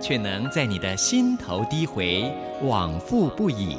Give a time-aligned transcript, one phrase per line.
[0.00, 2.24] 却能在你的心头低回，
[2.62, 3.76] 往复不已。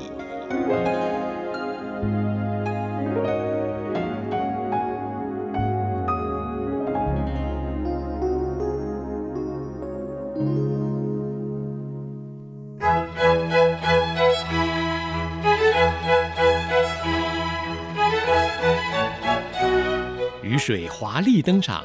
[20.43, 21.83] 雨水华丽登场，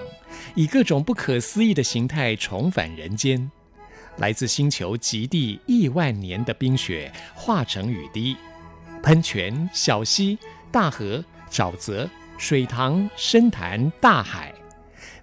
[0.54, 3.50] 以各种不可思议的形态重返人间。
[4.18, 8.36] 来自星球极地亿万年的冰雪化成雨滴，
[9.02, 10.38] 喷泉、小溪、
[10.70, 12.08] 大河、沼泽、
[12.38, 14.54] 水塘、深潭、大海，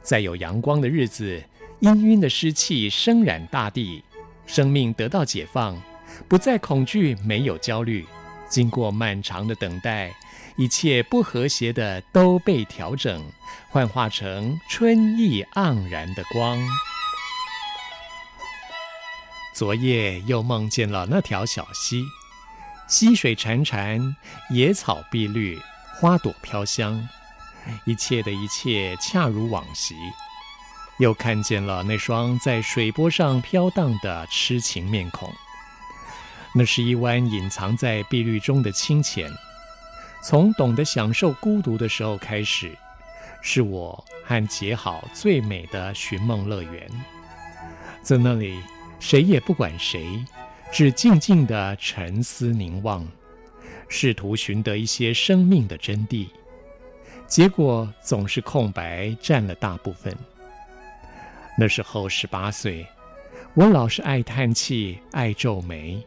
[0.01, 1.43] 在有阳光的日子，
[1.81, 4.03] 氤氲的湿气升染大地，
[4.45, 5.81] 生命得到解放，
[6.27, 8.05] 不再恐惧，没有焦虑。
[8.47, 10.13] 经过漫长的等待，
[10.55, 13.23] 一切不和谐的都被调整，
[13.69, 16.59] 幻化成春意盎然的光。
[19.53, 22.03] 昨夜又梦见了那条小溪，
[22.87, 24.15] 溪水潺潺，
[24.49, 25.61] 野草碧绿，
[25.95, 27.07] 花朵飘香，
[27.85, 29.95] 一切的一切恰如往昔。
[30.97, 35.31] 又看见了那双在水波上飘荡的痴情面孔。
[36.55, 39.31] 那是一湾隐藏在碧绿中的清浅，
[40.23, 42.75] 从懂得享受孤独的时候开始，
[43.41, 46.89] 是我和杰好最美的寻梦乐园。
[48.03, 48.61] 在那里，
[49.03, 50.23] 谁也不管谁，
[50.71, 53.05] 只静静地沉思凝望，
[53.89, 56.25] 试图寻得一些生命的真谛。
[57.27, 60.15] 结果总是空白占了大部分。
[61.59, 62.87] 那时候十八岁，
[63.55, 66.01] 我老是爱叹气，爱皱眉。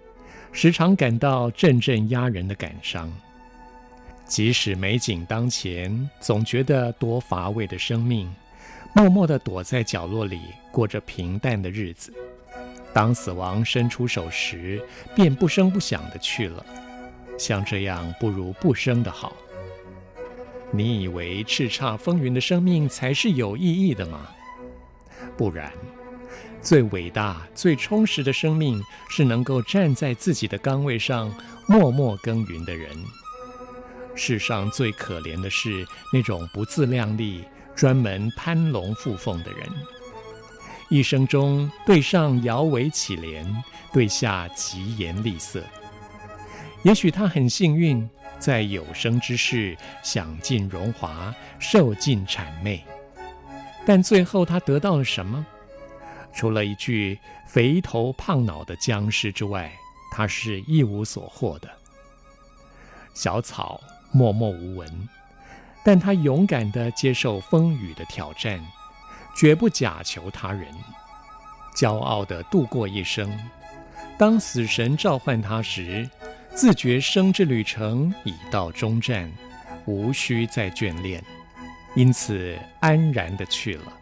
[0.51, 3.13] 时常感到阵阵压人的感伤，
[4.25, 8.35] 即使美景当前，总觉得多乏味的生命，
[8.95, 10.41] 默默地躲在角落里
[10.73, 12.11] 过着平淡的日子。
[12.97, 14.83] 当死亡伸出手时，
[15.15, 16.65] 便不声不响地去了。
[17.39, 19.37] 像这样，不如不生的好。
[20.71, 24.27] 你以为叱咤风云的生命才是有意义的吗？
[25.37, 25.71] 不然。
[26.63, 31.31] 最伟大、最充实的生命，是能够站在自己的岗位上
[31.69, 32.89] 默默耕耘的人。
[34.15, 39.69] 世上最可怜的是那种不自量力、专门攀龙附凤的人。
[40.89, 43.45] 一生中对上摇尾乞怜，
[43.93, 45.63] 对下疾言厉色。
[46.83, 48.09] 也许他很幸运，
[48.39, 52.85] 在有生之世享尽荣华，受尽谄媚，
[53.85, 55.45] 但最后他得到了什么？
[56.33, 59.73] 除了一具肥头胖脑的僵尸之外，
[60.13, 61.69] 他是一无所获的。
[63.15, 63.81] 小草
[64.13, 65.09] 默默无闻，
[65.83, 68.65] 但他勇敢地接受风雨的挑战，
[69.37, 70.67] 绝不假求他人，
[71.77, 73.31] 骄傲地度过一生。
[74.19, 76.09] 当死神召唤他时，
[76.55, 79.31] 自觉生之旅程已到终站，
[79.85, 81.23] 无需再眷恋，
[81.95, 83.93] 因此安然地去了。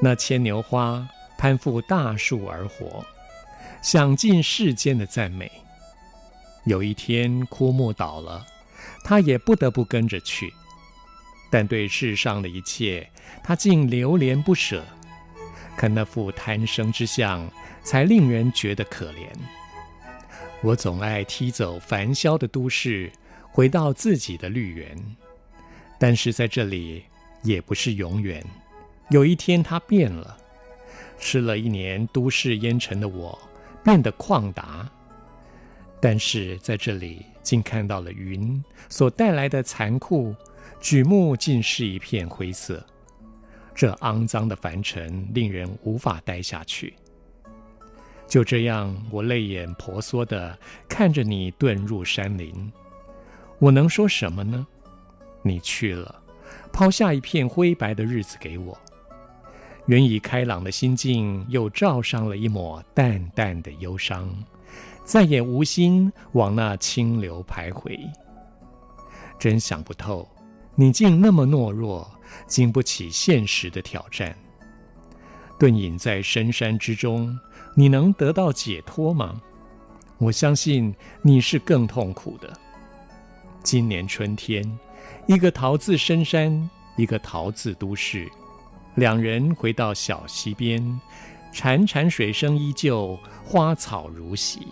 [0.00, 3.04] 那牵牛花攀附大树而活，
[3.82, 5.52] 享尽世间的赞美。
[6.64, 8.46] 有一天枯木倒了，
[9.04, 10.52] 它也不得不跟着去。
[11.50, 13.08] 但对世上的一切，
[13.42, 14.84] 他竟流连不舍。
[15.76, 17.48] 看那副贪生之相，
[17.82, 19.28] 才令人觉得可怜。
[20.60, 23.10] 我总爱踢走烦嚣的都市，
[23.50, 24.98] 回到自己的绿园。
[25.98, 27.04] 但是在这里，
[27.42, 28.44] 也不是永远。
[29.10, 30.36] 有一天，他变了。
[31.18, 33.36] 吃了一年都市烟尘的我，
[33.82, 34.88] 变得旷达。
[36.00, 40.34] 但是在这里，竟看到了云所带来的残酷，
[40.80, 42.84] 举目尽是一片灰色。
[43.74, 46.94] 这肮脏的凡尘，令人无法待下去。
[48.26, 52.72] 就这样，我泪眼婆娑地看着你遁入山林。
[53.58, 54.66] 我能说什么呢？
[55.42, 56.22] 你去了，
[56.72, 58.76] 抛下一片灰白的日子给我。
[59.86, 64.28] 原已开朗的心境，又罩上了一抹淡淡的忧伤，
[65.04, 67.98] 再也无心往那清流徘徊。
[69.38, 70.28] 真想不透，
[70.80, 72.08] 你竟那么懦弱，
[72.46, 74.32] 经不起现实的挑战。
[75.58, 77.36] 遁隐在深山之中，
[77.74, 79.42] 你能得到解脱吗？
[80.18, 82.56] 我相信你是更痛苦的。
[83.64, 84.78] 今年春天，
[85.26, 88.30] 一个逃自深山，一个逃自都市，
[88.94, 90.80] 两人回到小溪边，
[91.52, 94.68] 潺潺水声依旧，花草如洗。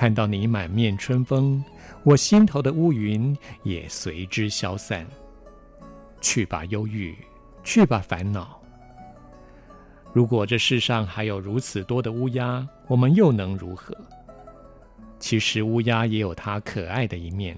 [0.00, 1.62] 看到你满面春风，
[2.04, 5.06] 我心头的乌云也随之消散。
[6.22, 7.12] 去吧，忧郁；
[7.62, 8.58] 去吧，烦恼。
[10.14, 13.94] 如果这世上还有如此多的乌鸦，我们又能如何？
[15.18, 17.54] 其实乌鸦也有它可爱的一面。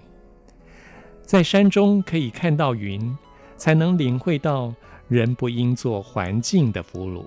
[1.24, 3.16] 在山中可以看到云，
[3.56, 4.74] 才能领会到
[5.06, 7.24] 人不应做环境的俘虏。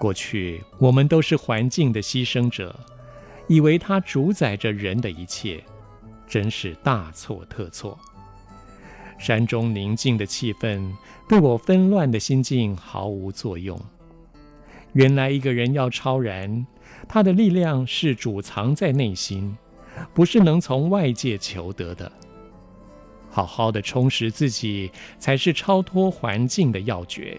[0.00, 2.74] 过去我们都是环境的牺牲者，
[3.48, 5.64] 以为它主宰着人的一切，
[6.26, 7.98] 真是大错特错。
[9.18, 10.92] 山中宁静的气氛，
[11.28, 13.76] 对我纷乱的心境毫无作用。
[14.92, 16.64] 原来一个人要超然，
[17.08, 19.56] 他的力量是储藏在内心，
[20.14, 22.10] 不是能从外界求得的。
[23.30, 27.38] 好好的充实自己，才是超脱环境的要诀。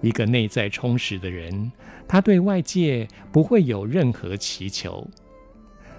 [0.00, 1.70] 一个内在充实的人，
[2.06, 5.06] 他对外界不会有任何祈求，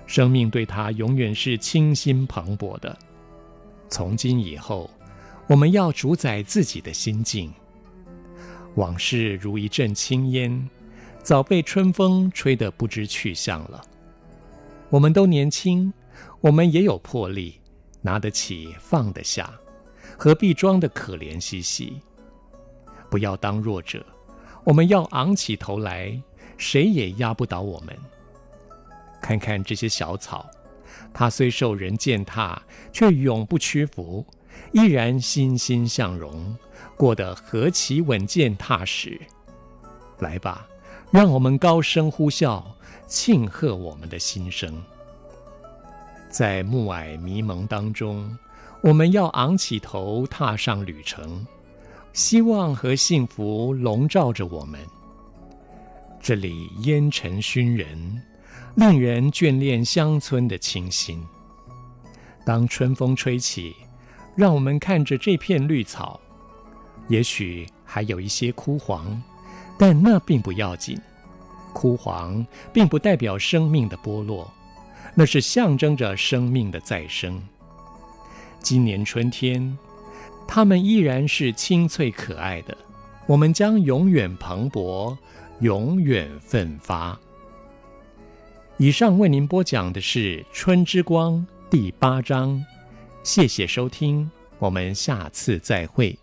[0.05, 2.97] 生命对他永远是清新蓬勃的。
[3.89, 4.89] 从今以后，
[5.47, 7.51] 我们要主宰自己的心境。
[8.75, 10.69] 往事如一阵青烟，
[11.23, 13.81] 早被春风吹得不知去向了。
[14.89, 15.91] 我们都年轻，
[16.41, 17.59] 我们也有魄力，
[18.01, 19.51] 拿得起，放得下，
[20.17, 21.99] 何必装得可怜兮兮？
[23.09, 24.05] 不要当弱者，
[24.63, 26.21] 我们要昂起头来，
[26.57, 27.97] 谁也压不倒我们。
[29.21, 30.45] 看看这些小草，
[31.13, 32.61] 它虽受人践踏，
[32.91, 34.25] 却永不屈服，
[34.71, 36.55] 依然欣欣向荣。
[36.95, 39.19] 过得何其稳健踏实！
[40.19, 40.67] 来吧，
[41.11, 42.63] 让我们高声呼啸，
[43.05, 44.81] 庆贺我们的新生。
[46.29, 48.37] 在暮霭迷蒙当中，
[48.81, 51.45] 我们要昂起头，踏上旅程。
[52.17, 54.79] 希望和幸福笼罩着我们。
[56.19, 58.19] 这里烟尘熏人，
[58.73, 61.23] 令人眷恋乡村的清新。
[62.43, 63.75] 当春风吹起，
[64.35, 66.19] 让我们看着这片绿草。
[67.07, 69.21] 也许还有一些枯黄，
[69.77, 70.99] 但那并不要紧。
[71.71, 72.43] 枯黄
[72.73, 74.51] 并不代表生命的剥落，
[75.13, 77.39] 那是象征着生命的再生。
[78.59, 79.77] 今年春天，
[80.47, 82.75] 它们依然是清脆可爱的。
[83.25, 85.15] 我们将永远蓬勃，
[85.59, 87.19] 永远奋发。
[88.77, 91.33] 以上为您播讲的是《春之光》
[91.69, 92.63] 第八章，
[93.23, 94.29] 谢谢收听，
[94.59, 96.17] 我们下次再会。